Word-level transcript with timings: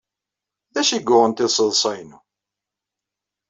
D 0.73 0.75
acu 0.81 0.93
ay 0.95 1.03
yuɣen 1.07 1.31
tiseḍsa-inu? 1.33 2.19